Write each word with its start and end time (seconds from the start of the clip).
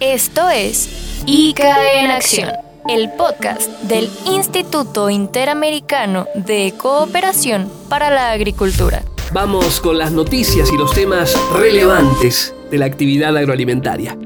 Esto 0.00 0.48
es 0.48 1.24
ICA 1.26 2.00
en 2.00 2.12
Acción, 2.12 2.50
el 2.88 3.10
podcast 3.14 3.68
del 3.82 4.08
Instituto 4.26 5.10
Interamericano 5.10 6.28
de 6.36 6.72
Cooperación 6.78 7.68
para 7.88 8.08
la 8.08 8.30
Agricultura. 8.30 9.02
Vamos 9.32 9.80
con 9.80 9.98
las 9.98 10.12
noticias 10.12 10.72
y 10.72 10.76
los 10.76 10.94
temas 10.94 11.36
relevantes 11.52 12.54
de 12.70 12.78
la 12.78 12.86
actividad 12.86 13.36
agroalimentaria. 13.36 14.16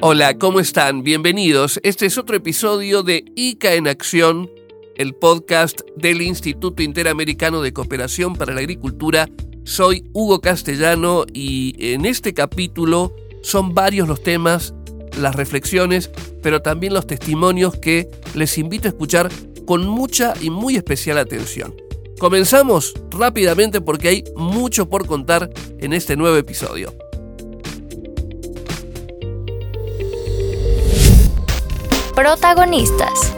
Hola, 0.00 0.38
¿cómo 0.38 0.60
están? 0.60 1.02
Bienvenidos. 1.02 1.80
Este 1.82 2.06
es 2.06 2.16
otro 2.16 2.36
episodio 2.36 3.02
de 3.02 3.24
ICA 3.34 3.74
en 3.74 3.88
Acción, 3.88 4.48
el 4.94 5.16
podcast 5.16 5.80
del 5.96 6.22
Instituto 6.22 6.84
Interamericano 6.84 7.60
de 7.60 7.72
Cooperación 7.72 8.36
para 8.36 8.54
la 8.54 8.60
Agricultura. 8.60 9.28
Soy 9.64 10.04
Hugo 10.12 10.40
Castellano 10.40 11.24
y 11.34 11.74
en 11.80 12.06
este 12.06 12.34
capítulo 12.34 13.12
son 13.46 13.74
varios 13.74 14.08
los 14.08 14.24
temas, 14.24 14.74
las 15.20 15.36
reflexiones, 15.36 16.10
pero 16.42 16.62
también 16.62 16.92
los 16.92 17.06
testimonios 17.06 17.76
que 17.76 18.10
les 18.34 18.58
invito 18.58 18.88
a 18.88 18.90
escuchar 18.90 19.30
con 19.64 19.86
mucha 19.86 20.34
y 20.40 20.50
muy 20.50 20.74
especial 20.74 21.16
atención. 21.16 21.72
Comenzamos 22.18 22.92
rápidamente 23.12 23.80
porque 23.80 24.08
hay 24.08 24.24
mucho 24.34 24.88
por 24.88 25.06
contar 25.06 25.48
en 25.78 25.92
este 25.92 26.16
nuevo 26.16 26.36
episodio. 26.36 26.92
Protagonistas. 32.16 33.36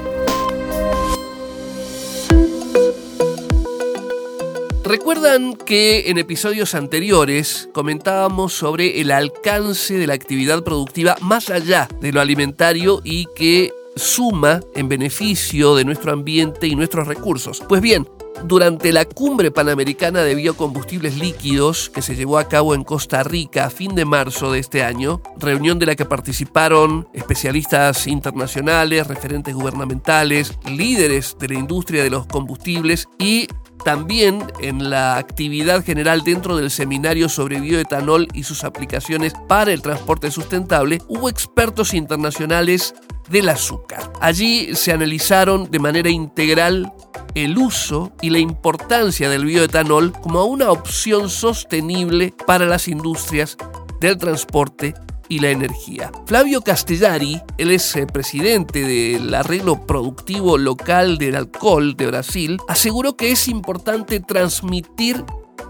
Recuerdan 4.88 5.52
que 5.52 6.09
en 6.09 6.16
episodios 6.16 6.74
anteriores 6.74 7.69
comentábamos 7.74 8.55
sobre 8.55 9.02
el 9.02 9.10
alcance 9.10 9.98
de 9.98 10.06
la 10.06 10.15
actividad 10.15 10.65
productiva 10.65 11.15
más 11.20 11.51
allá 11.51 11.88
de 12.01 12.10
lo 12.10 12.23
alimentario 12.23 13.02
y 13.05 13.27
que 13.37 13.70
suma 13.96 14.60
en 14.74 14.88
beneficio 14.88 15.77
de 15.77 15.85
nuestro 15.85 16.10
ambiente 16.10 16.68
y 16.68 16.74
nuestros 16.74 17.07
recursos. 17.07 17.62
Pues 17.68 17.82
bien, 17.82 18.09
durante 18.45 18.90
la 18.93 19.04
cumbre 19.04 19.51
panamericana 19.51 20.23
de 20.23 20.35
biocombustibles 20.35 21.18
líquidos 21.18 21.90
que 21.90 22.01
se 22.01 22.16
llevó 22.16 22.38
a 22.38 22.49
cabo 22.49 22.74
en 22.74 22.82
Costa 22.82 23.23
Rica 23.23 23.66
a 23.66 23.71
fin 23.71 23.95
de 23.95 24.07
marzo 24.07 24.52
de 24.52 24.60
este 24.60 24.82
año, 24.82 25.21
reunión 25.37 25.79
de 25.79 25.84
la 25.84 25.96
que 25.96 26.07
participaron 26.07 27.09
especialistas 27.12 28.07
internacionales, 28.07 29.07
referentes 29.07 29.55
gubernamentales, 29.55 30.59
líderes 30.65 31.37
de 31.38 31.49
la 31.49 31.55
industria 31.55 32.02
de 32.02 32.10
los 32.10 32.27
combustibles 32.27 33.07
y 33.18 33.49
también 33.88 34.44
en 34.60 34.90
la 34.90 35.16
actividad 35.16 35.82
general 35.82 36.22
dentro 36.22 36.58
del 36.58 36.70
seminario 36.70 37.30
sobre 37.30 37.58
bioetanol 37.58 38.28
y 38.34 38.42
sus 38.42 38.62
aplicaciones 38.64 39.32
para 39.48 39.72
el 39.72 39.80
transporte 39.80 40.30
sustentable, 40.30 41.00
hubo 41.08 41.30
expertos 41.30 41.94
internacionales 41.94 42.94
del 43.30 43.48
azúcar. 43.48 44.12
Allí 44.20 44.74
se 44.74 44.92
analizaron 44.92 45.70
de 45.70 45.78
manera 45.78 46.10
integral 46.10 46.92
el 47.34 47.56
uso 47.56 48.12
y 48.20 48.28
la 48.28 48.40
importancia 48.40 49.30
del 49.30 49.46
bioetanol 49.46 50.12
como 50.12 50.44
una 50.44 50.70
opción 50.70 51.30
sostenible 51.30 52.34
para 52.46 52.66
las 52.66 52.88
industrias 52.88 53.56
del 54.02 54.18
transporte 54.18 54.92
y 55.29 55.40
la 55.40 55.51
energía. 55.51 56.10
Flavio 56.26 56.62
Castellari, 56.62 57.40
él 57.59 57.71
es 57.71 57.95
eh, 57.96 58.07
presidente 58.07 58.84
del 58.84 59.34
arreglo 59.34 59.87
productivo 59.87 60.59
local 60.59 61.18
del 61.18 61.37
alcohol 61.37 61.96
de 61.96 62.07
Brasil, 62.07 62.59
aseguró 62.68 63.16
que 63.16 63.30
es 63.30 63.49
importante 63.49 64.21
transmitir 64.21 65.25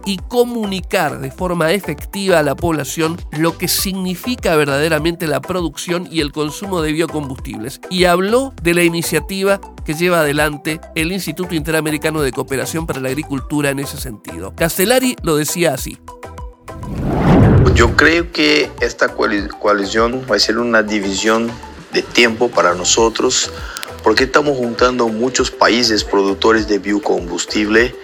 y 0.05 0.17
comunicar 0.17 1.20
de 1.20 1.31
forma 1.31 1.73
efectiva 1.73 2.39
a 2.39 2.42
la 2.42 2.56
población 2.56 3.19
lo 3.33 3.59
que 3.59 3.69
significa 3.69 4.56
verdaderamente 4.56 5.27
la 5.27 5.41
producción 5.41 6.09
y 6.11 6.20
el 6.20 6.33
consumo 6.33 6.81
de 6.81 6.92
biocombustibles. 6.92 7.81
Y 7.91 8.05
habló 8.05 8.55
de 8.62 8.75
la 8.75 8.84
iniciativa 8.84 9.61
que 9.84 9.95
lleva 9.95 10.20
adelante 10.20 10.81
el 10.95 11.12
Instituto 11.12 11.55
Interamericano 11.55 12.23
de 12.23 12.33
Cooperación 12.33 12.86
para 12.86 13.01
la 13.01 13.08
Agricultura 13.08 13.70
en 13.70 13.80
ese 13.80 13.98
sentido. 13.98 14.55
Castellari 14.55 15.17
lo 15.23 15.36
decía 15.36 15.75
así. 15.75 15.98
Yo 17.74 17.96
creo 17.96 18.33
que 18.33 18.70
esta 18.80 19.08
coalición 19.08 20.27
va 20.30 20.36
a 20.36 20.39
ser 20.39 20.58
una 20.58 20.83
división 20.83 21.51
de 21.92 22.02
tiempo 22.02 22.48
para 22.48 22.74
nosotros 22.74 23.51
porque 24.02 24.24
estamos 24.24 24.56
juntando 24.56 25.08
muchos 25.08 25.51
países 25.51 26.05
productores 26.05 26.67
de 26.68 26.78
biocombustible 26.78 27.95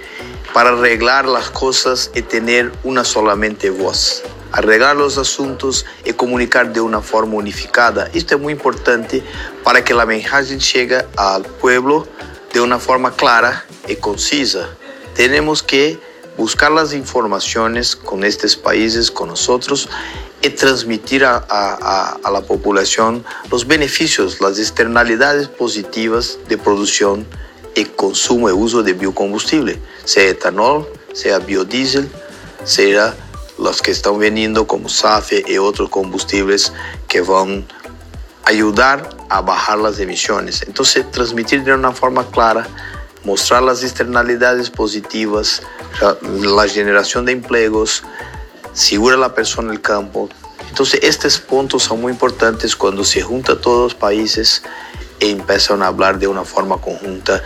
para 0.52 0.70
arreglar 0.70 1.26
las 1.26 1.50
cosas 1.50 2.10
y 2.14 2.22
tener 2.22 2.72
una 2.84 3.04
solamente 3.04 3.70
voz. 3.70 4.22
Arreglar 4.52 4.96
los 4.96 5.18
asuntos 5.18 5.84
y 6.04 6.12
comunicar 6.12 6.72
de 6.72 6.80
una 6.80 7.00
forma 7.00 7.34
unificada. 7.34 8.08
Esto 8.14 8.36
es 8.36 8.40
muy 8.40 8.52
importante 8.52 9.22
para 9.64 9.82
que 9.82 9.94
la 9.94 10.06
mensaje 10.06 10.58
llegue 10.58 11.04
al 11.16 11.42
pueblo 11.42 12.06
de 12.52 12.60
una 12.60 12.78
forma 12.78 13.12
clara 13.12 13.64
y 13.88 13.96
concisa. 13.96 14.68
Tenemos 15.14 15.62
que 15.62 15.98
buscar 16.36 16.72
las 16.72 16.92
informaciones 16.92 17.94
con 17.96 18.24
estos 18.24 18.56
países, 18.56 19.10
con 19.10 19.28
nosotros, 19.28 19.88
y 20.42 20.50
transmitir 20.50 21.24
a, 21.24 22.18
la 22.22 22.40
población 22.42 23.24
los 23.50 23.66
beneficios, 23.66 24.40
las 24.40 24.58
externalidades 24.58 25.48
positivas 25.48 26.38
de 26.48 26.58
producción 26.58 27.26
y 27.74 27.84
consumo 27.86 28.50
y 28.50 28.52
uso 28.52 28.82
de 28.82 28.92
biocombustible, 28.92 29.80
sea 30.04 30.28
etanol, 30.28 30.86
sea 31.14 31.38
biodiesel, 31.38 32.10
sea 32.64 33.14
los 33.58 33.80
que 33.80 33.92
están 33.92 34.18
veniendo 34.18 34.66
como 34.66 34.88
SAFE 34.88 35.44
y 35.46 35.56
otros 35.56 35.88
combustibles 35.88 36.72
que 37.08 37.20
van 37.22 37.64
a 38.44 38.50
ayudar 38.50 39.16
a 39.30 39.40
bajar 39.40 39.78
las 39.78 39.98
emisiones. 39.98 40.62
Entonces, 40.66 41.10
transmitir 41.10 41.64
de 41.64 41.72
una 41.72 41.92
forma 41.92 42.26
clara 42.30 42.68
mostrar 43.24 43.62
las 43.62 43.82
externalidades 43.82 44.70
positivas, 44.70 45.62
la 46.42 46.68
generación 46.68 47.24
de 47.24 47.32
empleos, 47.32 48.04
segura 48.72 49.16
la 49.16 49.34
persona 49.34 49.68
en 49.68 49.74
el 49.74 49.80
campo. 49.80 50.28
Entonces, 50.68 51.00
estos 51.02 51.38
puntos 51.38 51.84
son 51.84 52.00
muy 52.00 52.12
importantes 52.12 52.76
cuando 52.76 53.04
se 53.04 53.22
juntan 53.22 53.60
todos 53.60 53.92
los 53.92 53.94
países 53.94 54.62
e 55.20 55.30
empiezan 55.30 55.82
a 55.82 55.86
hablar 55.86 56.18
de 56.18 56.26
una 56.26 56.44
forma 56.44 56.78
conjunta. 56.78 57.42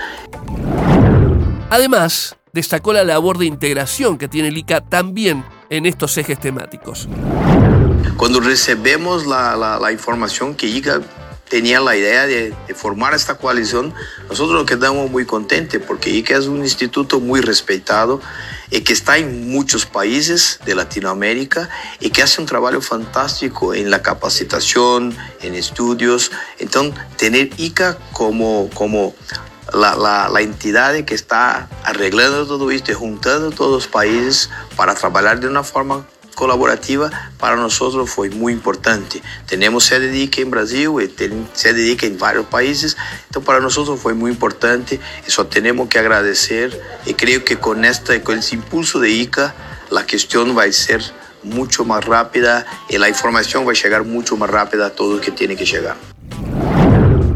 Además, 1.70 2.36
destacó 2.52 2.92
la 2.92 3.04
labor 3.04 3.38
de 3.38 3.46
integración 3.46 4.18
que 4.18 4.28
tiene 4.28 4.48
el 4.48 4.56
ICA 4.56 4.80
también 4.80 5.44
en 5.70 5.86
estos 5.86 6.16
ejes 6.16 6.40
temáticos. 6.40 7.08
Cuando 8.16 8.40
recibimos 8.40 9.26
la, 9.26 9.54
la, 9.54 9.78
la 9.78 9.92
información 9.92 10.54
que 10.54 10.66
ICA 10.66 11.02
tenía 11.48 11.80
la 11.80 11.96
idea 11.96 12.26
de, 12.26 12.54
formar 12.74 13.14
esta 13.14 13.38
coalición, 13.38 13.94
nosotros 14.28 14.56
nos 14.56 14.66
quedamos 14.66 15.10
muy 15.10 15.24
contentos 15.24 15.80
porque 15.86 16.10
ICA 16.10 16.36
es 16.36 16.46
un 16.46 16.58
instituto 16.58 17.18
muy 17.18 17.40
respetado 17.40 18.20
y 18.70 18.82
que 18.82 18.92
está 18.92 19.16
en 19.18 19.50
muchos 19.50 19.86
países 19.86 20.60
de 20.64 20.74
Latinoamérica 20.74 21.68
y 21.98 22.10
que 22.10 22.22
hace 22.22 22.40
un 22.40 22.46
trabajo 22.46 22.80
fantástico 22.80 23.74
en 23.74 23.90
la 23.90 24.02
capacitación, 24.02 25.16
en 25.40 25.54
estudios. 25.54 26.30
Entonces, 26.58 26.94
tener 27.16 27.50
ICA 27.56 27.98
como, 28.12 28.70
como 28.74 29.14
la, 29.72 29.96
la, 29.96 30.28
la, 30.28 30.40
entidad 30.40 30.94
que 31.04 31.14
está 31.14 31.68
arreglando 31.84 32.46
todo 32.46 32.70
esto 32.70 32.92
y 32.92 32.94
juntando 32.94 33.50
todos 33.50 33.70
los 33.72 33.86
países 33.86 34.50
para 34.76 34.94
trabajar 34.94 35.40
de 35.40 35.48
una 35.48 35.62
forma 35.62 36.06
colaborativa 36.38 37.10
para 37.36 37.56
nosotros 37.56 38.08
fue 38.08 38.30
muy 38.30 38.52
importante. 38.52 39.20
Tenemos 39.46 39.84
sede 39.84 40.08
de 40.08 40.18
ICA 40.18 40.42
en 40.42 40.50
Brasil 40.52 40.88
y 41.02 41.08
tenemos 41.08 41.48
sede 41.52 41.82
de 41.82 41.90
ICA 41.90 42.06
en 42.06 42.16
varios 42.16 42.46
países, 42.46 42.96
entonces 43.26 43.44
para 43.44 43.58
nosotros 43.58 43.98
fue 43.98 44.14
muy 44.14 44.30
importante, 44.30 45.00
eso 45.26 45.48
tenemos 45.48 45.88
que 45.88 45.98
agradecer 45.98 46.80
y 47.06 47.14
creo 47.14 47.44
que 47.44 47.56
con, 47.56 47.84
esta, 47.84 48.22
con 48.22 48.38
ese 48.38 48.54
impulso 48.54 49.00
de 49.00 49.10
ICA 49.10 49.52
la 49.90 50.06
cuestión 50.06 50.56
va 50.56 50.62
a 50.62 50.72
ser 50.72 51.02
mucho 51.42 51.84
más 51.84 52.04
rápida 52.04 52.64
y 52.88 52.98
la 52.98 53.08
información 53.08 53.66
va 53.66 53.72
a 53.72 53.74
llegar 53.74 54.04
mucho 54.04 54.36
más 54.36 54.48
rápida 54.48 54.86
a 54.86 54.90
todo 54.90 55.16
lo 55.16 55.20
que 55.20 55.32
tiene 55.32 55.56
que 55.56 55.64
llegar. 55.64 55.96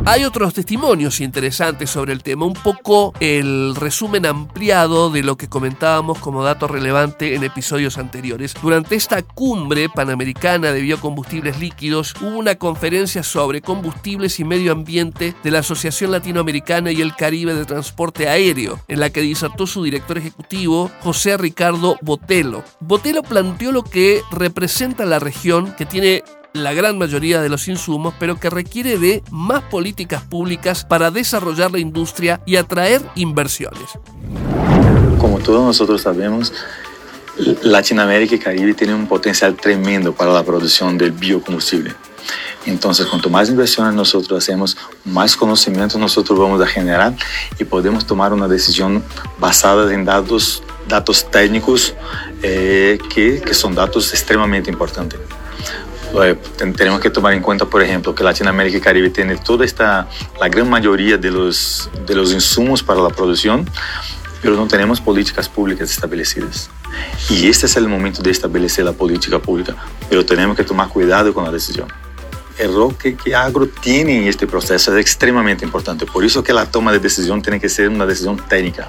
Hay 0.04 0.25
otros 0.25 0.52
testimonios 0.52 1.20
interesantes 1.20 1.88
sobre 1.88 2.12
el 2.12 2.25
tema, 2.25 2.44
un 2.44 2.54
poco 2.54 3.14
el 3.20 3.76
resumen 3.76 4.26
ampliado 4.26 5.10
de 5.10 5.22
lo 5.22 5.37
que 5.37 5.49
comentábamos 5.49 6.19
como 6.19 6.43
dato 6.43 6.66
relevante 6.66 7.37
en 7.37 7.44
episodios 7.44 7.99
anteriores. 7.99 8.54
Durante 8.60 8.96
esta 8.96 9.22
cumbre 9.22 9.88
panamericana 9.88 10.72
de 10.72 10.81
biocombustibles 10.81 11.60
líquidos 11.60 12.16
hubo 12.20 12.37
una 12.37 12.56
conferencia 12.56 13.22
sobre 13.22 13.60
combustibles 13.60 14.40
y 14.40 14.44
medio 14.44 14.72
ambiente 14.72 15.37
de 15.44 15.50
la 15.52 15.60
Asociación 15.60 16.10
Latinoamericana 16.10 16.90
y 16.90 17.00
el 17.00 17.14
Caribe 17.14 17.55
de 17.55 17.64
Transporte 17.64 18.28
Aéreo, 18.28 18.81
en 18.88 18.98
la 18.98 19.10
que 19.10 19.20
disertó 19.20 19.69
su 19.69 19.84
director 19.84 20.19
ejecutivo, 20.19 20.90
José 21.02 21.37
Ricardo 21.37 21.96
Botelo. 22.02 22.64
Botelo 22.81 23.22
planteó 23.22 23.70
lo 23.70 23.84
que 23.84 24.22
representa 24.32 25.06
la 25.06 25.20
región 25.20 25.72
que 25.78 25.87
tiene 25.87 26.25
la 26.52 26.75
gran 26.75 26.99
mayoría 26.99 27.40
de 27.40 27.49
los 27.49 27.69
insumos, 27.69 28.14
pero 28.19 28.38
que 28.38 28.50
requiere 28.50 28.99
de 28.99 29.22
más 29.31 29.62
políticas 29.62 30.22
públicas 30.22 30.84
para 30.84 31.10
desarrollar 31.10 31.70
la 31.70 31.78
industria 31.78 32.43
y 32.44 32.56
atraer 32.56 33.02
inversiones. 33.14 33.99
Como 35.19 35.38
todos 35.38 35.64
nosotros 35.64 36.02
sabemos, 36.02 36.52
Latinoamérica 37.62 38.34
y 38.34 38.38
Caribe 38.38 38.75
tienen 38.75 38.96
un 38.96 39.06
potencial 39.06 39.56
tremendo 39.56 40.12
para 40.12 40.32
la 40.32 40.43
producción 40.43 40.99
del 40.99 41.12
biocombustible. 41.12 41.94
Entonces, 42.66 43.06
cuanto 43.06 43.28
más 43.28 43.48
inversiones 43.48 43.94
nosotros 43.94 44.43
hacemos, 44.43 44.76
más 45.05 45.37
conocimientos 45.37 45.98
nosotros 45.98 46.38
vamos 46.38 46.60
a 46.60 46.66
generar 46.66 47.14
y 47.58 47.64
podemos 47.64 48.06
tomar 48.06 48.32
una 48.32 48.46
decisión 48.46 49.02
basada 49.38 49.93
en 49.93 50.05
datos, 50.05 50.62
datos 50.87 51.28
técnicos 51.28 51.94
eh, 52.43 52.98
que, 53.12 53.40
que 53.40 53.55
son 53.55 53.75
datos 53.75 54.12
extremadamente 54.12 54.70
importantes. 54.70 55.19
Tenemos 56.76 57.00
que 57.00 57.10
tomar 57.10 57.32
en 57.32 57.42
cuenta, 57.42 57.64
por 57.64 57.82
ejemplo, 57.82 58.14
que 58.14 58.22
Latinoamérica 58.22 58.76
y 58.76 58.80
Caribe 58.80 59.10
tiene 59.10 59.36
toda 59.36 59.64
esta, 59.64 60.08
la 60.38 60.48
gran 60.48 60.68
mayoría 60.68 61.16
de 61.16 61.30
los, 61.30 61.90
de 62.06 62.14
los 62.14 62.32
insumos 62.32 62.82
para 62.82 63.00
la 63.00 63.08
producción, 63.08 63.68
pero 64.42 64.56
no 64.56 64.66
tenemos 64.66 65.00
políticas 65.00 65.48
públicas 65.48 65.90
establecidas. 65.90 66.70
Y 67.30 67.48
este 67.48 67.66
es 67.66 67.76
el 67.76 67.88
momento 67.88 68.22
de 68.22 68.30
establecer 68.30 68.84
la 68.84 68.92
política 68.92 69.38
pública, 69.38 69.74
pero 70.10 70.24
tenemos 70.24 70.56
que 70.56 70.64
tomar 70.64 70.88
cuidado 70.88 71.32
con 71.32 71.44
la 71.44 71.50
decisión 71.50 72.01
el 72.62 72.72
rol 72.72 72.96
que, 72.96 73.16
que 73.16 73.34
agro 73.34 73.66
tiene 73.66 74.18
en 74.18 74.28
este 74.28 74.46
proceso 74.46 74.96
es 74.96 75.00
extremadamente 75.00 75.64
importante. 75.64 76.06
Por 76.06 76.24
eso 76.24 76.42
que 76.42 76.52
la 76.52 76.66
toma 76.66 76.92
de 76.92 77.00
decisión 77.00 77.42
tiene 77.42 77.58
que 77.60 77.68
ser 77.68 77.88
una 77.88 78.06
decisión 78.06 78.36
técnica. 78.48 78.88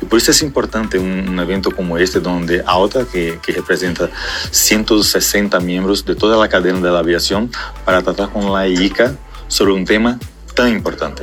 Y 0.00 0.06
por 0.06 0.18
eso 0.18 0.30
es 0.30 0.42
importante 0.42 0.98
un, 0.98 1.28
un 1.28 1.38
evento 1.38 1.70
como 1.70 1.98
este, 1.98 2.20
donde 2.20 2.62
AOTA, 2.66 3.04
que, 3.04 3.38
que, 3.42 3.52
representa 3.52 4.08
160 4.50 5.60
miembros 5.60 6.04
de 6.04 6.14
toda 6.14 6.38
la 6.38 6.48
cadena 6.48 6.80
de 6.80 6.90
la 6.90 7.00
aviación, 7.00 7.50
para 7.84 8.02
tratar 8.02 8.30
con 8.30 8.52
la 8.52 8.66
ICA 8.66 9.14
sobre 9.48 9.72
un 9.72 9.84
tema 9.84 10.18
tan 10.54 10.68
importante. 10.68 11.22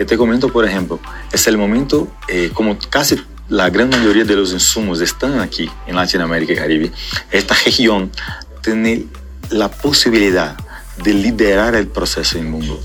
Y 0.00 0.04
te 0.04 0.16
comento, 0.16 0.48
por 0.48 0.64
ejemplo, 0.64 0.98
es 1.32 1.46
el 1.46 1.56
momento, 1.56 2.08
eh, 2.28 2.50
como 2.52 2.76
casi 2.90 3.22
la 3.48 3.70
gran 3.70 3.88
mayoría 3.88 4.24
de 4.24 4.34
los 4.34 4.52
insumos 4.52 5.00
están 5.00 5.38
aquí 5.38 5.70
en 5.86 5.94
Latinoamérica 5.94 6.52
y 6.52 6.56
Caribe, 6.56 6.92
esta 7.30 7.54
región 7.64 8.10
tiene 8.62 9.06
la 9.50 9.70
posibilidad 9.70 10.56
de 11.02 11.14
liderar 11.14 11.74
el 11.74 11.88
proceso 11.88 12.38
en 12.38 12.44
el 12.44 12.50
mundo 12.50 12.80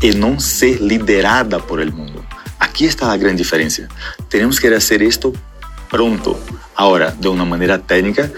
y 0.00 0.10
no 0.10 0.38
ser 0.40 0.80
liderada 0.80 1.58
por 1.58 1.80
el 1.80 1.92
mundo. 1.92 2.24
Aquí 2.58 2.86
está 2.86 3.08
la 3.08 3.16
gran 3.16 3.36
diferencia. 3.36 3.88
Tenemos 4.28 4.60
que 4.60 4.74
hacer 4.74 5.02
esto 5.02 5.32
pronto, 5.90 6.38
ahora, 6.74 7.12
de 7.12 7.28
una 7.28 7.44
manera 7.44 7.78
técnica 7.78 8.30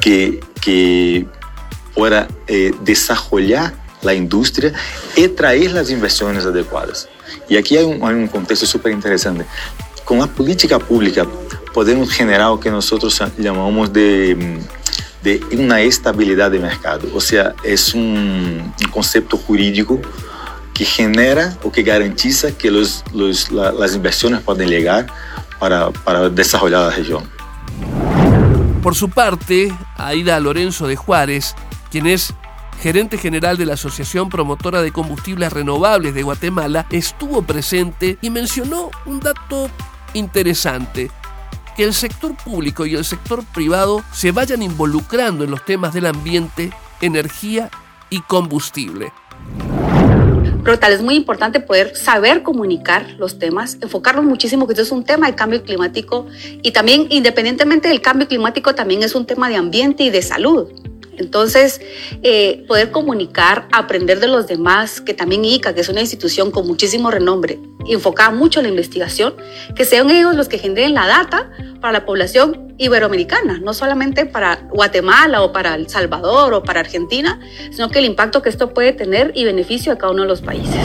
que, 0.00 0.40
que 0.60 1.26
pueda 1.94 2.28
eh, 2.46 2.72
desarrollar 2.82 3.74
la 4.02 4.14
industria 4.14 4.72
y 5.16 5.28
traer 5.28 5.72
las 5.72 5.90
inversiones 5.90 6.44
adecuadas. 6.44 7.08
Y 7.48 7.56
aquí 7.56 7.76
hay 7.76 7.84
un, 7.84 8.02
hay 8.02 8.14
un 8.14 8.28
contexto 8.28 8.66
súper 8.66 8.92
interesante. 8.92 9.44
Con 10.04 10.18
la 10.18 10.26
política 10.26 10.78
pública 10.78 11.26
podemos 11.72 12.10
generar 12.10 12.48
lo 12.48 12.60
que 12.60 12.70
nosotros 12.70 13.22
llamamos 13.38 13.92
de 13.92 14.34
mm, 14.34 14.82
de 15.22 15.40
una 15.52 15.80
estabilidad 15.80 16.50
de 16.50 16.58
mercado. 16.58 17.08
O 17.14 17.20
sea, 17.20 17.54
es 17.62 17.94
un, 17.94 18.72
concepto 18.90 19.36
jurídico 19.36 20.00
que 20.74 20.84
genera 20.84 21.56
o 21.62 21.70
que 21.70 21.82
garantiza 21.82 22.56
que 22.56 22.70
los, 22.70 23.04
los, 23.12 23.50
la, 23.50 23.72
las 23.72 23.94
inversiones 23.94 24.40
pueden 24.40 24.68
llegar 24.68 25.06
para, 25.58 25.90
para 25.90 26.28
desarrollar 26.28 26.90
la 26.90 26.96
región. 26.96 27.30
Por 28.82 28.94
su 28.94 29.08
parte, 29.08 29.72
Aida 29.96 30.40
Lorenzo 30.40 30.88
de 30.88 30.96
Juárez, 30.96 31.54
quien 31.90 32.06
es 32.06 32.34
gerente 32.80 33.16
general 33.16 33.56
de 33.56 33.66
la 33.66 33.74
Asociación 33.74 34.28
Promotora 34.28 34.82
de 34.82 34.90
Combustibles 34.90 35.52
Renovables 35.52 36.14
de 36.14 36.24
Guatemala, 36.24 36.86
estuvo 36.90 37.42
presente 37.42 38.18
y 38.20 38.30
mencionó 38.30 38.90
un 39.06 39.20
dato 39.20 39.70
interesante 40.14 41.10
que 41.76 41.84
el 41.84 41.94
sector 41.94 42.36
público 42.36 42.86
y 42.86 42.94
el 42.94 43.04
sector 43.04 43.44
privado 43.54 44.02
se 44.12 44.32
vayan 44.32 44.62
involucrando 44.62 45.44
en 45.44 45.50
los 45.50 45.64
temas 45.64 45.94
del 45.94 46.06
ambiente, 46.06 46.72
energía 47.00 47.70
y 48.10 48.20
combustible. 48.20 49.12
Pero 50.64 50.78
tal 50.78 50.92
es 50.92 51.02
muy 51.02 51.16
importante 51.16 51.58
poder 51.58 51.96
saber 51.96 52.42
comunicar 52.42 53.14
los 53.18 53.38
temas, 53.38 53.78
enfocarnos 53.80 54.24
muchísimo, 54.24 54.66
que 54.66 54.74
esto 54.74 54.82
es 54.82 54.92
un 54.92 55.02
tema 55.02 55.26
de 55.26 55.34
cambio 55.34 55.62
climático 55.64 56.26
y 56.62 56.70
también 56.70 57.06
independientemente 57.10 57.88
del 57.88 58.00
cambio 58.00 58.28
climático, 58.28 58.74
también 58.74 59.02
es 59.02 59.14
un 59.16 59.26
tema 59.26 59.48
de 59.48 59.56
ambiente 59.56 60.04
y 60.04 60.10
de 60.10 60.22
salud. 60.22 60.68
Entonces, 61.16 61.80
eh, 62.22 62.64
poder 62.66 62.90
comunicar, 62.90 63.68
aprender 63.72 64.20
de 64.20 64.28
los 64.28 64.46
demás, 64.46 65.00
que 65.00 65.14
también 65.14 65.44
ICA, 65.44 65.74
que 65.74 65.80
es 65.80 65.88
una 65.88 66.00
institución 66.00 66.50
con 66.50 66.66
muchísimo 66.66 67.10
renombre, 67.10 67.58
enfocada 67.86 68.30
mucho 68.30 68.60
en 68.60 68.64
la 68.64 68.70
investigación, 68.70 69.34
que 69.74 69.84
sean 69.84 70.10
ellos 70.10 70.34
los 70.34 70.48
que 70.48 70.58
generen 70.58 70.94
la 70.94 71.06
data 71.06 71.50
para 71.80 71.92
la 71.92 72.06
población 72.06 72.74
iberoamericana, 72.78 73.58
no 73.58 73.74
solamente 73.74 74.26
para 74.26 74.68
Guatemala 74.70 75.42
o 75.42 75.52
para 75.52 75.74
El 75.74 75.88
Salvador 75.88 76.54
o 76.54 76.62
para 76.62 76.80
Argentina, 76.80 77.40
sino 77.70 77.90
que 77.90 77.98
el 77.98 78.06
impacto 78.06 78.42
que 78.42 78.48
esto 78.48 78.72
puede 78.72 78.92
tener 78.92 79.32
y 79.34 79.44
beneficio 79.44 79.92
a 79.92 79.98
cada 79.98 80.12
uno 80.12 80.22
de 80.22 80.28
los 80.28 80.42
países. 80.42 80.80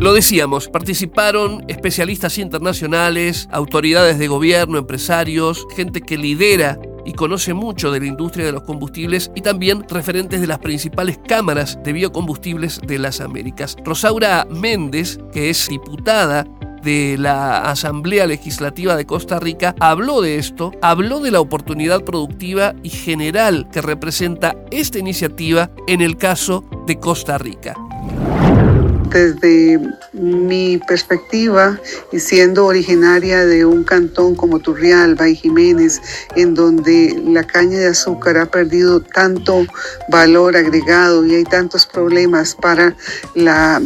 Lo 0.00 0.12
decíamos, 0.14 0.68
participaron 0.68 1.64
especialistas 1.68 2.36
internacionales, 2.38 3.48
autoridades 3.52 4.18
de 4.18 4.26
gobierno, 4.26 4.78
empresarios, 4.78 5.64
gente 5.76 6.00
que 6.00 6.18
lidera 6.18 6.80
y 7.04 7.12
conoce 7.12 7.54
mucho 7.54 7.90
de 7.90 8.00
la 8.00 8.06
industria 8.06 8.46
de 8.46 8.52
los 8.52 8.62
combustibles 8.62 9.30
y 9.34 9.40
también 9.40 9.84
referentes 9.88 10.40
de 10.40 10.46
las 10.46 10.58
principales 10.58 11.18
cámaras 11.26 11.78
de 11.82 11.92
biocombustibles 11.92 12.80
de 12.86 12.98
las 12.98 13.20
Américas. 13.20 13.76
Rosaura 13.84 14.46
Méndez, 14.50 15.18
que 15.32 15.50
es 15.50 15.68
diputada 15.68 16.46
de 16.82 17.16
la 17.18 17.70
Asamblea 17.70 18.26
Legislativa 18.26 18.96
de 18.96 19.06
Costa 19.06 19.38
Rica 19.38 19.74
habló 19.78 20.20
de 20.20 20.36
esto, 20.36 20.72
habló 20.82 21.20
de 21.20 21.30
la 21.30 21.40
oportunidad 21.40 22.02
productiva 22.02 22.74
y 22.82 22.90
general 22.90 23.68
que 23.72 23.80
representa 23.80 24.56
esta 24.70 24.98
iniciativa 24.98 25.70
en 25.86 26.00
el 26.00 26.16
caso 26.16 26.64
de 26.86 26.98
Costa 26.98 27.38
Rica 27.38 27.76
desde 29.12 29.80
mi 30.12 30.78
perspectiva 30.86 31.78
y 32.12 32.20
siendo 32.20 32.66
originaria 32.66 33.44
de 33.44 33.64
un 33.64 33.84
cantón 33.84 34.34
como 34.34 34.58
Turrialba 34.58 35.28
y 35.28 35.36
Jiménez, 35.36 36.00
en 36.36 36.54
donde 36.54 37.20
la 37.26 37.44
caña 37.44 37.78
de 37.78 37.88
azúcar 37.88 38.38
ha 38.38 38.46
perdido 38.46 39.00
tanto 39.00 39.66
valor 40.08 40.56
agregado 40.56 41.24
y 41.26 41.34
hay 41.34 41.44
tantos 41.44 41.86
problemas 41.86 42.54
para 42.54 42.96
la 43.34 43.80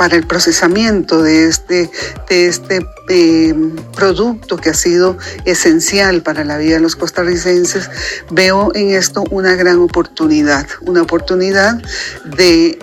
para 0.00 0.16
el 0.16 0.26
procesamiento 0.26 1.22
de 1.22 1.46
este, 1.46 1.90
de 2.26 2.46
este 2.46 2.80
eh, 3.10 3.54
producto 3.94 4.56
que 4.56 4.70
ha 4.70 4.74
sido 4.74 5.18
esencial 5.44 6.22
para 6.22 6.42
la 6.42 6.56
vida 6.56 6.76
de 6.76 6.80
los 6.80 6.96
costarricenses, 6.96 7.90
veo 8.30 8.72
en 8.74 8.94
esto 8.94 9.24
una 9.30 9.56
gran 9.56 9.78
oportunidad, 9.78 10.66
una 10.86 11.02
oportunidad 11.02 11.82
de 12.24 12.78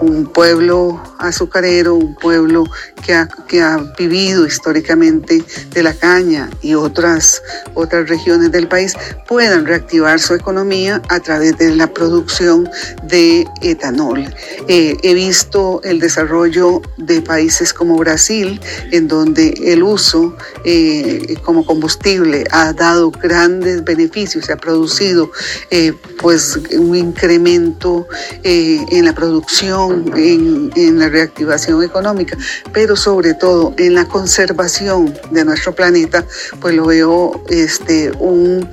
un 0.00 0.26
pueblo 0.26 1.00
azucarero, 1.20 1.94
un 1.94 2.14
pueblo 2.14 2.64
que 3.04 3.14
ha, 3.14 3.28
que 3.48 3.62
ha, 3.62 3.78
vivido 3.98 4.46
históricamente 4.46 5.44
de 5.70 5.82
la 5.82 5.92
caña 5.92 6.48
y 6.62 6.74
otras, 6.74 7.42
otras 7.74 8.08
regiones 8.08 8.50
del 8.50 8.68
país 8.68 8.94
puedan 9.28 9.66
reactivar 9.66 10.20
su 10.20 10.34
economía 10.34 11.02
a 11.08 11.20
través 11.20 11.56
de 11.58 11.74
la 11.74 11.86
producción 11.92 12.68
de 13.04 13.46
etanol. 13.62 14.24
Eh, 14.68 14.96
he 15.02 15.14
visto 15.14 15.80
el 15.84 16.00
desarrollo 16.00 16.82
de 16.96 17.20
países 17.20 17.72
como 17.72 17.96
Brasil, 17.96 18.60
en 18.90 19.08
donde 19.08 19.54
el 19.64 19.82
uso 19.82 20.36
eh, 20.64 21.36
como 21.42 21.64
combustible 21.64 22.44
ha 22.50 22.72
dado 22.72 23.10
grandes 23.10 23.84
beneficios, 23.84 24.46
se 24.46 24.52
ha 24.52 24.56
producido 24.56 25.30
eh, 25.70 25.92
pues 26.18 26.58
un 26.76 26.96
incremento 26.96 28.06
en 28.42 29.04
la 29.04 29.14
producción, 29.14 30.12
en, 30.16 30.70
en 30.76 30.98
la 30.98 31.08
reactivación 31.10 31.82
económica, 31.82 32.36
pero 32.72 32.96
sobre 32.96 33.34
todo 33.34 33.74
en 33.76 33.94
la 33.94 34.06
conservación 34.06 35.14
de 35.30 35.44
nuestro 35.44 35.74
planeta, 35.74 36.24
pues 36.60 36.74
lo 36.74 36.86
veo 36.86 37.44
este, 37.48 38.12
un 38.18 38.68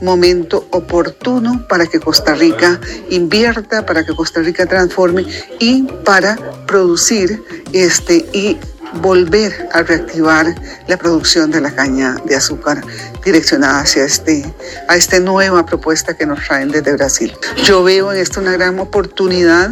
momento 0.00 0.66
oportuno 0.70 1.66
para 1.68 1.86
que 1.86 2.00
Costa 2.00 2.34
Rica 2.34 2.80
invierta, 3.10 3.86
para 3.86 4.04
que 4.04 4.14
Costa 4.14 4.40
Rica 4.40 4.66
transforme 4.66 5.26
y 5.58 5.82
para 6.04 6.36
producir 6.66 7.42
este, 7.72 8.26
y 8.32 8.58
volver 9.00 9.68
a 9.72 9.82
reactivar 9.82 10.54
la 10.86 10.96
producción 10.96 11.50
de 11.50 11.60
la 11.60 11.70
caña 11.74 12.16
de 12.24 12.36
azúcar 12.36 12.82
direccionada 13.24 13.80
hacia 13.80 14.04
este, 14.04 14.44
a 14.88 14.96
esta 14.96 15.18
nueva 15.20 15.64
propuesta 15.64 16.14
que 16.14 16.26
nos 16.26 16.44
traen 16.44 16.70
desde 16.70 16.94
Brasil. 16.94 17.32
Yo 17.64 17.82
veo 17.82 18.12
en 18.12 18.18
esto 18.18 18.40
una 18.40 18.52
gran 18.52 18.78
oportunidad 18.78 19.70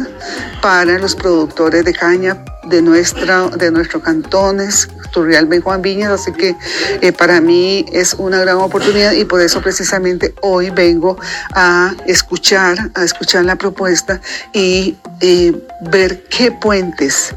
para 0.61 0.97
los 0.97 1.15
productores 1.15 1.85
de 1.85 1.93
caña 1.93 2.43
de, 2.69 2.81
nuestra, 2.81 3.47
de 3.49 3.71
nuestros 3.71 4.03
cantones, 4.03 4.87
Turrialba 5.11 5.55
y 5.55 5.59
Juan 5.59 5.81
Viñas, 5.81 6.11
así 6.11 6.31
que 6.31 6.55
eh, 7.01 7.11
para 7.11 7.41
mí 7.41 7.85
es 7.91 8.13
una 8.13 8.39
gran 8.39 8.57
oportunidad 8.57 9.11
y 9.11 9.25
por 9.25 9.41
eso 9.41 9.61
precisamente 9.61 10.33
hoy 10.41 10.69
vengo 10.69 11.17
a 11.53 11.93
escuchar, 12.05 12.91
a 12.93 13.03
escuchar 13.03 13.45
la 13.45 13.55
propuesta 13.55 14.21
y 14.53 14.97
eh, 15.19 15.53
ver 15.81 16.23
qué 16.29 16.51
puentes 16.51 17.33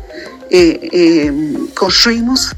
eh, 0.56 0.88
eh, 0.92 1.32
construimos 1.74 2.54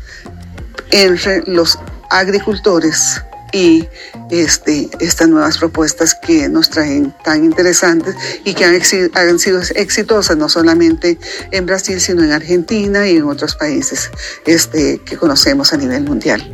entre 0.90 1.42
los 1.46 1.78
agricultores 2.10 3.22
y 3.54 3.88
este, 4.30 4.90
estas 5.00 5.28
nuevas 5.30 5.56
propuestas 5.56 6.14
que 6.14 6.46
nos 6.50 6.68
traen 6.68 7.14
tan 7.24 7.42
interesantes 7.42 8.14
y 8.44 8.52
que 8.52 8.66
han, 8.66 8.74
han 9.14 9.38
sido 9.38 9.60
exitosas 9.76 10.36
no 10.36 10.50
solamente 10.50 11.18
en 11.52 11.64
Brasil, 11.64 11.98
sino 11.98 12.22
en 12.22 12.32
Argentina 12.32 13.08
y 13.08 13.16
en 13.16 13.22
otros 13.22 13.56
países 13.56 14.10
este, 14.44 15.00
que 15.06 15.16
conocemos 15.16 15.72
a 15.72 15.78
nivel 15.78 16.04
mundial. 16.04 16.52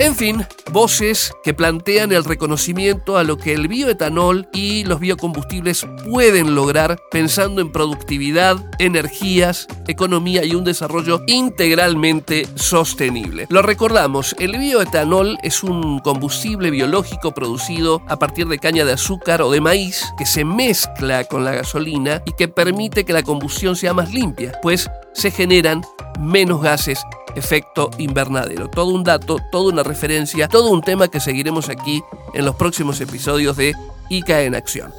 En 0.00 0.16
fin, 0.16 0.46
voces 0.72 1.30
que 1.44 1.52
plantean 1.52 2.10
el 2.10 2.24
reconocimiento 2.24 3.18
a 3.18 3.22
lo 3.22 3.36
que 3.36 3.52
el 3.52 3.68
bioetanol 3.68 4.48
y 4.50 4.82
los 4.84 4.98
biocombustibles 4.98 5.86
pueden 6.10 6.54
lograr 6.54 6.98
pensando 7.10 7.60
en 7.60 7.70
productividad, 7.70 8.56
energías, 8.78 9.66
economía 9.88 10.42
y 10.42 10.54
un 10.54 10.64
desarrollo 10.64 11.20
integralmente 11.26 12.48
sostenible. 12.54 13.46
Lo 13.50 13.60
recordamos, 13.60 14.34
el 14.38 14.56
bioetanol 14.56 15.36
es 15.42 15.62
un 15.62 15.98
combustible 15.98 16.70
biológico 16.70 17.34
producido 17.34 18.00
a 18.08 18.18
partir 18.18 18.48
de 18.48 18.58
caña 18.58 18.86
de 18.86 18.94
azúcar 18.94 19.42
o 19.42 19.50
de 19.50 19.60
maíz 19.60 20.06
que 20.16 20.24
se 20.24 20.46
mezcla 20.46 21.24
con 21.24 21.44
la 21.44 21.52
gasolina 21.52 22.22
y 22.24 22.32
que 22.32 22.48
permite 22.48 23.04
que 23.04 23.12
la 23.12 23.22
combustión 23.22 23.76
sea 23.76 23.92
más 23.92 24.14
limpia, 24.14 24.58
pues 24.62 24.88
se 25.12 25.30
generan 25.30 25.82
menos 26.18 26.62
gases 26.62 27.04
efecto 27.36 27.90
invernadero. 27.98 28.68
Todo 28.68 28.92
un 28.92 29.04
dato, 29.04 29.38
toda 29.50 29.72
una 29.72 29.82
referencia, 29.82 30.48
todo 30.48 30.70
un 30.70 30.82
tema 30.82 31.08
que 31.08 31.20
seguiremos 31.20 31.68
aquí 31.68 32.02
en 32.34 32.44
los 32.44 32.56
próximos 32.56 33.00
episodios 33.00 33.56
de 33.56 33.74
ICA 34.08 34.42
en 34.42 34.54
Acción. 34.54 34.92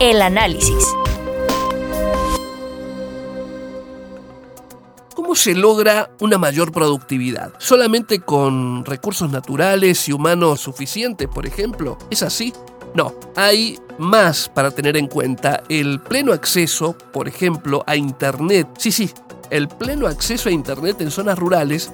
El 0.00 0.22
análisis. 0.22 0.84
¿Cómo 5.14 5.34
se 5.36 5.54
logra 5.54 6.10
una 6.20 6.38
mayor 6.38 6.72
productividad? 6.72 7.52
¿Solamente 7.58 8.20
con 8.20 8.84
recursos 8.84 9.30
naturales 9.30 10.08
y 10.08 10.12
humanos 10.12 10.60
suficientes, 10.60 11.28
por 11.28 11.46
ejemplo? 11.46 11.96
¿Es 12.10 12.22
así? 12.22 12.52
No, 12.94 13.14
hay 13.34 13.78
más 13.98 14.48
para 14.48 14.70
tener 14.70 14.96
en 14.96 15.08
cuenta. 15.08 15.62
El 15.68 16.00
pleno 16.00 16.32
acceso, 16.32 16.96
por 17.12 17.26
ejemplo, 17.26 17.82
a 17.86 17.96
Internet. 17.96 18.68
Sí, 18.78 18.92
sí, 18.92 19.10
el 19.50 19.68
pleno 19.68 20.06
acceso 20.06 20.48
a 20.48 20.52
Internet 20.52 21.00
en 21.00 21.10
zonas 21.10 21.38
rurales 21.38 21.92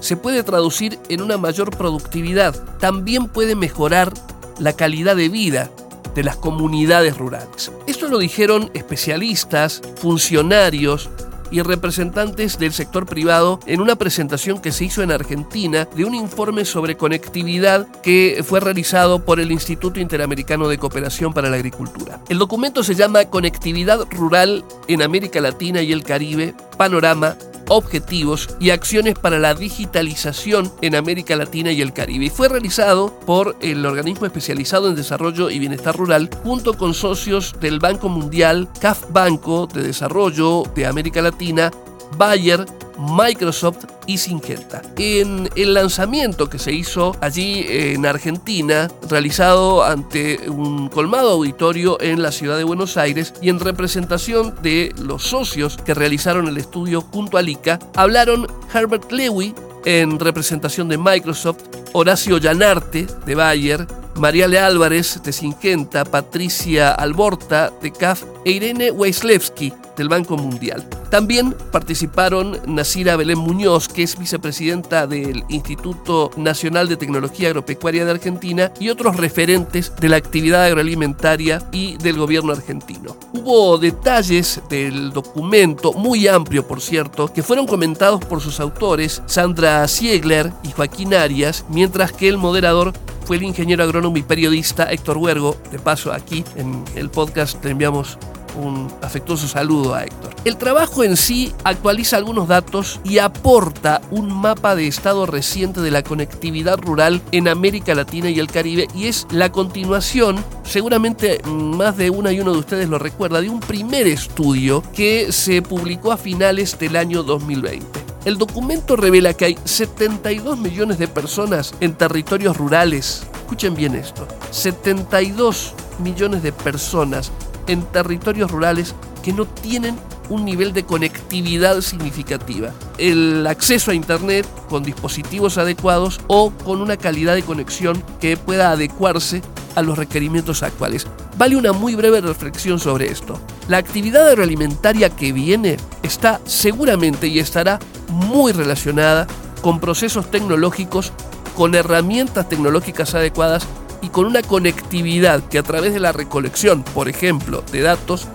se 0.00 0.16
puede 0.16 0.42
traducir 0.42 0.98
en 1.08 1.22
una 1.22 1.36
mayor 1.36 1.76
productividad. 1.76 2.54
También 2.78 3.28
puede 3.28 3.54
mejorar 3.54 4.12
la 4.58 4.72
calidad 4.72 5.16
de 5.16 5.28
vida 5.28 5.70
de 6.14 6.24
las 6.24 6.36
comunidades 6.36 7.16
rurales. 7.16 7.70
Esto 7.86 8.08
lo 8.08 8.18
dijeron 8.18 8.70
especialistas, 8.74 9.80
funcionarios, 9.96 11.08
y 11.50 11.62
representantes 11.62 12.58
del 12.58 12.72
sector 12.72 13.06
privado 13.06 13.60
en 13.66 13.80
una 13.80 13.96
presentación 13.96 14.60
que 14.60 14.72
se 14.72 14.84
hizo 14.84 15.02
en 15.02 15.12
Argentina 15.12 15.88
de 15.94 16.04
un 16.04 16.14
informe 16.14 16.64
sobre 16.64 16.96
conectividad 16.96 17.86
que 18.02 18.42
fue 18.46 18.60
realizado 18.60 19.24
por 19.24 19.40
el 19.40 19.52
Instituto 19.52 20.00
Interamericano 20.00 20.68
de 20.68 20.78
Cooperación 20.78 21.32
para 21.32 21.50
la 21.50 21.56
Agricultura. 21.56 22.20
El 22.28 22.38
documento 22.38 22.82
se 22.82 22.94
llama 22.94 23.24
Conectividad 23.26 24.06
Rural 24.10 24.64
en 24.88 25.02
América 25.02 25.40
Latina 25.40 25.82
y 25.82 25.92
el 25.92 26.04
Caribe, 26.04 26.54
Panorama 26.76 27.36
objetivos 27.70 28.48
y 28.60 28.70
acciones 28.70 29.18
para 29.18 29.38
la 29.38 29.54
digitalización 29.54 30.70
en 30.82 30.96
América 30.96 31.36
Latina 31.36 31.72
y 31.72 31.80
el 31.80 31.92
Caribe. 31.92 32.26
Y 32.26 32.30
fue 32.30 32.48
realizado 32.48 33.18
por 33.20 33.56
el 33.62 33.86
organismo 33.86 34.26
especializado 34.26 34.88
en 34.88 34.96
desarrollo 34.96 35.48
y 35.48 35.58
bienestar 35.58 35.96
rural 35.96 36.28
junto 36.42 36.76
con 36.76 36.92
socios 36.92 37.54
del 37.60 37.78
Banco 37.78 38.08
Mundial, 38.08 38.68
CAF 38.80 39.10
Banco 39.10 39.68
de 39.72 39.82
Desarrollo 39.82 40.64
de 40.74 40.86
América 40.86 41.22
Latina, 41.22 41.70
Bayer, 42.16 42.66
Microsoft 43.00 43.86
y 44.06 44.18
Syngenta. 44.18 44.82
En 44.96 45.48
el 45.56 45.74
lanzamiento 45.74 46.50
que 46.50 46.58
se 46.58 46.72
hizo 46.72 47.16
allí 47.20 47.64
en 47.68 48.06
Argentina, 48.06 48.88
realizado 49.08 49.84
ante 49.84 50.48
un 50.48 50.88
colmado 50.88 51.30
auditorio 51.30 52.00
en 52.00 52.22
la 52.22 52.32
ciudad 52.32 52.56
de 52.56 52.64
Buenos 52.64 52.96
Aires 52.96 53.34
y 53.40 53.48
en 53.48 53.60
representación 53.60 54.54
de 54.62 54.94
los 54.98 55.22
socios 55.22 55.76
que 55.76 55.94
realizaron 55.94 56.48
el 56.48 56.58
estudio 56.58 57.00
junto 57.00 57.38
a 57.38 57.42
ICA, 57.42 57.78
hablaron 57.94 58.46
Herbert 58.72 59.10
Lewy 59.10 59.54
en 59.84 60.18
representación 60.18 60.88
de 60.88 60.98
Microsoft, 60.98 61.64
Horacio 61.92 62.38
Llanarte 62.38 63.06
de 63.24 63.34
Bayer, 63.34 63.86
Mariale 64.16 64.58
Álvarez 64.58 65.22
de 65.22 65.32
Syngenta, 65.32 66.04
Patricia 66.04 66.92
Alborta 66.92 67.72
de 67.80 67.90
CAF 67.90 68.24
e 68.44 68.50
Irene 68.52 68.90
Weislewski 68.90 69.72
del 69.96 70.08
Banco 70.08 70.36
Mundial. 70.36 70.86
También 71.10 71.54
participaron 71.72 72.58
Nasira 72.66 73.16
Belén 73.16 73.38
Muñoz, 73.38 73.88
que 73.88 74.02
es 74.02 74.18
vicepresidenta 74.18 75.06
del 75.06 75.44
Instituto 75.48 76.30
Nacional 76.36 76.88
de 76.88 76.96
Tecnología 76.96 77.48
Agropecuaria 77.48 78.04
de 78.04 78.12
Argentina, 78.12 78.72
y 78.78 78.90
otros 78.90 79.16
referentes 79.16 79.92
de 79.96 80.08
la 80.08 80.16
actividad 80.16 80.64
agroalimentaria 80.64 81.62
y 81.72 81.96
del 81.96 82.16
gobierno 82.18 82.52
argentino. 82.52 83.16
Hubo 83.32 83.78
detalles 83.78 84.60
del 84.68 85.12
documento, 85.12 85.92
muy 85.92 86.28
amplio 86.28 86.66
por 86.66 86.80
cierto, 86.80 87.32
que 87.32 87.42
fueron 87.42 87.66
comentados 87.66 88.24
por 88.24 88.40
sus 88.40 88.60
autores, 88.60 89.22
Sandra 89.26 89.86
Siegler 89.88 90.52
y 90.62 90.72
Joaquín 90.72 91.14
Arias, 91.14 91.64
mientras 91.68 92.12
que 92.12 92.28
el 92.28 92.38
moderador 92.38 92.92
fue 93.24 93.36
el 93.36 93.42
ingeniero 93.44 93.84
agrónomo 93.84 94.16
y 94.16 94.22
periodista 94.22 94.90
Héctor 94.90 95.18
Huergo. 95.18 95.56
De 95.70 95.78
paso, 95.78 96.12
aquí 96.12 96.44
en 96.56 96.84
el 96.96 97.10
podcast 97.10 97.64
le 97.64 97.70
enviamos 97.70 98.18
un 98.56 98.88
afectuoso 99.02 99.48
saludo 99.48 99.94
a 99.94 100.04
Héctor. 100.04 100.34
El 100.44 100.56
trabajo 100.56 101.04
en 101.04 101.16
sí 101.16 101.52
actualiza 101.64 102.16
algunos 102.16 102.48
datos 102.48 103.00
y 103.04 103.18
aporta 103.18 104.00
un 104.10 104.32
mapa 104.32 104.74
de 104.74 104.86
estado 104.86 105.26
reciente 105.26 105.80
de 105.80 105.90
la 105.90 106.02
conectividad 106.02 106.78
rural 106.78 107.22
en 107.32 107.48
América 107.48 107.94
Latina 107.94 108.30
y 108.30 108.38
el 108.38 108.48
Caribe 108.48 108.88
y 108.94 109.06
es 109.06 109.26
la 109.30 109.52
continuación, 109.52 110.42
seguramente 110.64 111.40
más 111.44 111.96
de 111.96 112.10
una 112.10 112.32
y 112.32 112.40
uno 112.40 112.52
de 112.52 112.58
ustedes 112.58 112.88
lo 112.88 112.98
recuerda, 112.98 113.40
de 113.40 113.50
un 113.50 113.60
primer 113.60 114.06
estudio 114.06 114.82
que 114.94 115.32
se 115.32 115.62
publicó 115.62 116.12
a 116.12 116.16
finales 116.16 116.78
del 116.78 116.96
año 116.96 117.22
2020. 117.22 118.00
El 118.24 118.36
documento 118.36 118.96
revela 118.96 119.32
que 119.32 119.46
hay 119.46 119.58
72 119.64 120.58
millones 120.58 120.98
de 120.98 121.08
personas 121.08 121.74
en 121.80 121.94
territorios 121.94 122.56
rurales. 122.56 123.22
Escuchen 123.34 123.74
bien 123.74 123.94
esto. 123.94 124.28
72 124.50 125.74
millones 126.00 126.42
de 126.42 126.52
personas 126.52 127.32
en 127.70 127.82
territorios 127.84 128.50
rurales 128.50 128.94
que 129.22 129.32
no 129.32 129.46
tienen 129.46 129.96
un 130.28 130.44
nivel 130.44 130.72
de 130.72 130.84
conectividad 130.84 131.80
significativa. 131.80 132.72
El 132.98 133.46
acceso 133.46 133.90
a 133.90 133.94
Internet 133.94 134.46
con 134.68 134.82
dispositivos 134.82 135.58
adecuados 135.58 136.20
o 136.26 136.50
con 136.64 136.80
una 136.80 136.96
calidad 136.96 137.34
de 137.34 137.42
conexión 137.42 138.02
que 138.20 138.36
pueda 138.36 138.72
adecuarse 138.72 139.42
a 139.76 139.82
los 139.82 139.98
requerimientos 139.98 140.62
actuales. 140.62 141.06
Vale 141.36 141.56
una 141.56 141.72
muy 141.72 141.94
breve 141.94 142.20
reflexión 142.20 142.78
sobre 142.78 143.10
esto. 143.10 143.40
La 143.68 143.78
actividad 143.78 144.28
agroalimentaria 144.28 145.10
que 145.10 145.32
viene 145.32 145.76
está 146.02 146.40
seguramente 146.44 147.28
y 147.28 147.38
estará 147.38 147.78
muy 148.08 148.52
relacionada 148.52 149.26
con 149.62 149.78
procesos 149.78 150.30
tecnológicos, 150.30 151.12
con 151.56 151.74
herramientas 151.74 152.48
tecnológicas 152.48 153.14
adecuadas 153.14 153.66
y 154.02 154.08
con 154.08 154.26
una 154.26 154.42
conectividad 154.42 155.42
que 155.42 155.58
a 155.58 155.62
través 155.62 155.92
de 155.92 156.00
la 156.00 156.12
recolección, 156.12 156.82
por 156.82 157.08
ejemplo, 157.08 157.62
de 157.72 157.82
datos, 157.82 158.26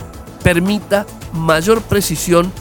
permita 0.44 1.06
mayor 1.34 1.82
precisión 1.82 2.52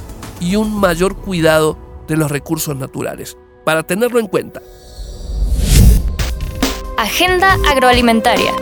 y 0.40 0.56
un 0.56 0.78
mayor 0.78 1.16
cuidado 1.16 1.78
de 2.08 2.16
los 2.16 2.30
recursos 2.30 2.76
naturales. 2.76 3.36
Para 3.64 3.82
tenerlo 3.82 4.18
en 4.18 4.26
cuenta. 4.26 4.62
Agenda 6.98 7.58
agroalimentaria. 7.68 8.52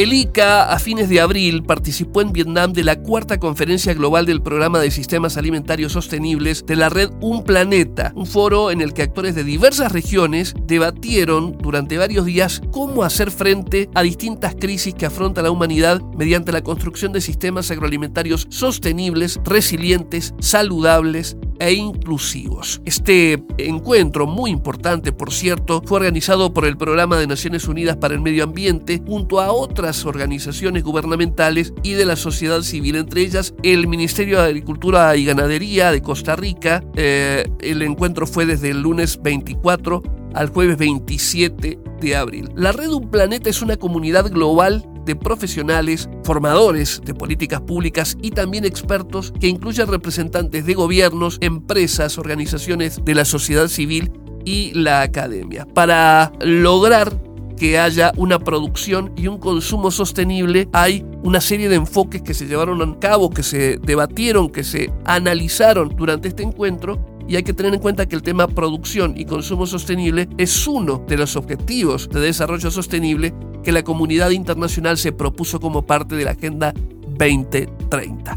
El 0.00 0.14
ICA 0.14 0.72
a 0.72 0.78
fines 0.78 1.10
de 1.10 1.20
abril 1.20 1.62
participó 1.62 2.22
en 2.22 2.32
Vietnam 2.32 2.72
de 2.72 2.84
la 2.84 3.02
cuarta 3.02 3.38
conferencia 3.38 3.92
global 3.92 4.24
del 4.24 4.40
programa 4.40 4.78
de 4.78 4.90
sistemas 4.90 5.36
alimentarios 5.36 5.92
sostenibles 5.92 6.64
de 6.64 6.74
la 6.74 6.88
red 6.88 7.10
Un 7.20 7.44
Planeta, 7.44 8.10
un 8.16 8.24
foro 8.24 8.70
en 8.70 8.80
el 8.80 8.94
que 8.94 9.02
actores 9.02 9.34
de 9.34 9.44
diversas 9.44 9.92
regiones 9.92 10.54
debatieron 10.64 11.58
durante 11.58 11.98
varios 11.98 12.24
días 12.24 12.62
cómo 12.70 13.02
hacer 13.02 13.30
frente 13.30 13.90
a 13.94 14.00
distintas 14.00 14.54
crisis 14.54 14.94
que 14.94 15.04
afronta 15.04 15.42
la 15.42 15.50
humanidad 15.50 16.00
mediante 16.16 16.50
la 16.50 16.62
construcción 16.62 17.12
de 17.12 17.20
sistemas 17.20 17.70
agroalimentarios 17.70 18.46
sostenibles, 18.48 19.38
resilientes, 19.44 20.32
saludables 20.38 21.36
e 21.60 21.74
inclusivos. 21.74 22.80
Este 22.84 23.44
encuentro, 23.58 24.26
muy 24.26 24.50
importante 24.50 25.12
por 25.12 25.32
cierto, 25.32 25.82
fue 25.84 25.98
organizado 25.98 26.52
por 26.52 26.64
el 26.64 26.76
Programa 26.76 27.18
de 27.18 27.26
Naciones 27.26 27.68
Unidas 27.68 27.96
para 27.96 28.14
el 28.14 28.20
Medio 28.20 28.44
Ambiente 28.44 29.00
junto 29.06 29.40
a 29.40 29.52
otras 29.52 30.04
organizaciones 30.04 30.82
gubernamentales 30.82 31.72
y 31.82 31.92
de 31.92 32.06
la 32.06 32.16
sociedad 32.16 32.62
civil, 32.62 32.96
entre 32.96 33.22
ellas 33.22 33.54
el 33.62 33.86
Ministerio 33.86 34.40
de 34.40 34.46
Agricultura 34.46 35.14
y 35.16 35.24
Ganadería 35.24 35.92
de 35.92 36.02
Costa 36.02 36.34
Rica. 36.34 36.82
Eh, 36.96 37.44
el 37.60 37.82
encuentro 37.82 38.26
fue 38.26 38.46
desde 38.46 38.70
el 38.70 38.80
lunes 38.80 39.20
24 39.22 40.02
al 40.34 40.48
jueves 40.48 40.78
27 40.78 41.78
de 42.00 42.16
abril. 42.16 42.48
La 42.54 42.72
red 42.72 42.88
Un 42.88 43.10
Planeta 43.10 43.50
es 43.50 43.62
una 43.62 43.76
comunidad 43.76 44.30
global 44.30 44.89
de 45.04 45.16
profesionales, 45.16 46.08
formadores 46.24 47.00
de 47.04 47.14
políticas 47.14 47.60
públicas 47.60 48.16
y 48.22 48.30
también 48.30 48.64
expertos 48.64 49.32
que 49.40 49.48
incluyen 49.48 49.88
representantes 49.88 50.66
de 50.66 50.74
gobiernos, 50.74 51.38
empresas, 51.40 52.18
organizaciones 52.18 53.00
de 53.04 53.14
la 53.14 53.24
sociedad 53.24 53.68
civil 53.68 54.12
y 54.44 54.72
la 54.74 55.02
academia, 55.02 55.66
para 55.66 56.32
lograr 56.40 57.12
que 57.60 57.78
haya 57.78 58.10
una 58.16 58.38
producción 58.38 59.12
y 59.16 59.26
un 59.26 59.38
consumo 59.38 59.90
sostenible, 59.90 60.66
hay 60.72 61.04
una 61.22 61.42
serie 61.42 61.68
de 61.68 61.76
enfoques 61.76 62.22
que 62.22 62.32
se 62.32 62.46
llevaron 62.46 62.80
a 62.80 62.98
cabo, 62.98 63.28
que 63.28 63.42
se 63.42 63.76
debatieron, 63.76 64.48
que 64.48 64.64
se 64.64 64.90
analizaron 65.04 65.94
durante 65.94 66.28
este 66.28 66.42
encuentro 66.42 66.98
y 67.30 67.36
hay 67.36 67.44
que 67.44 67.52
tener 67.52 67.72
en 67.72 67.78
cuenta 67.78 68.08
que 68.08 68.16
el 68.16 68.24
tema 68.24 68.48
producción 68.48 69.14
y 69.16 69.24
consumo 69.24 69.64
sostenible 69.64 70.28
es 70.36 70.66
uno 70.66 71.04
de 71.06 71.16
los 71.16 71.36
objetivos 71.36 72.08
de 72.10 72.18
desarrollo 72.18 72.72
sostenible 72.72 73.32
que 73.62 73.70
la 73.70 73.84
comunidad 73.84 74.30
internacional 74.30 74.98
se 74.98 75.12
propuso 75.12 75.60
como 75.60 75.86
parte 75.86 76.16
de 76.16 76.24
la 76.24 76.32
Agenda 76.32 76.74
2030. 77.06 78.36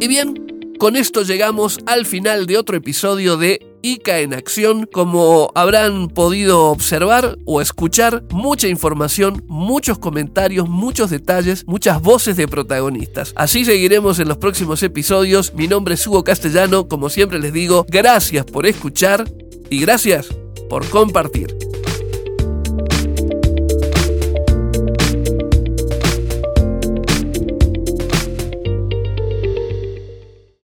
Y 0.00 0.08
bien, 0.08 0.74
con 0.80 0.96
esto 0.96 1.22
llegamos 1.22 1.78
al 1.86 2.06
final 2.06 2.46
de 2.46 2.58
otro 2.58 2.76
episodio 2.76 3.36
de 3.36 3.75
ICA 3.86 4.20
en 4.20 4.34
acción. 4.34 4.88
Como 4.92 5.50
habrán 5.54 6.08
podido 6.08 6.64
observar 6.66 7.38
o 7.44 7.60
escuchar, 7.60 8.24
mucha 8.30 8.68
información, 8.68 9.44
muchos 9.46 9.98
comentarios, 9.98 10.68
muchos 10.68 11.10
detalles, 11.10 11.64
muchas 11.66 12.02
voces 12.02 12.36
de 12.36 12.48
protagonistas. 12.48 13.32
Así 13.36 13.64
seguiremos 13.64 14.18
en 14.18 14.28
los 14.28 14.38
próximos 14.38 14.82
episodios. 14.82 15.54
Mi 15.54 15.68
nombre 15.68 15.94
es 15.94 16.06
Hugo 16.06 16.24
Castellano, 16.24 16.88
como 16.88 17.08
siempre 17.08 17.38
les 17.38 17.52
digo, 17.52 17.86
gracias 17.88 18.44
por 18.44 18.66
escuchar 18.66 19.30
y 19.70 19.80
gracias 19.80 20.28
por 20.68 20.88
compartir. 20.88 21.65